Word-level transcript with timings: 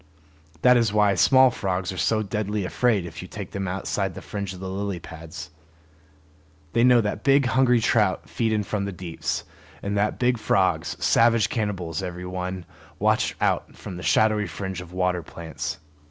That 0.63 0.77
is 0.77 0.91
why 0.91 1.13
small 1.13 1.51
frogs 1.51 1.91
are 1.91 1.97
so 1.97 2.23
deadly 2.23 2.65
afraid 2.65 3.05
if 3.05 3.21
you 3.21 3.27
take 3.27 3.51
them 3.51 3.67
outside 3.67 4.15
the 4.15 4.21
fringe 4.23 4.51
of 4.51 4.59
lily 4.63 4.99
pads. 4.99 5.51
They 6.73 6.83
know 6.83 7.01
that 7.01 7.23
big 7.23 7.45
hungry 7.45 7.79
trout 7.79 8.27
feed 8.27 8.51
in 8.51 8.63
from 8.63 8.85
the 8.85 8.91
deeps, 8.91 9.43
and 9.83 9.95
that 9.95 10.17
big 10.17 10.39
frogs, 10.39 10.97
savage 10.99 11.49
cannibals 11.51 12.01
every 12.01 12.25
one, 12.25 12.65
watch 12.97 13.35
out 13.39 13.75
from 13.75 13.95
the 13.97 14.01
shadowy 14.01 14.47
fringe 14.47 14.81
of 14.81 14.91
water 14.91 15.21
plants. 15.21 15.77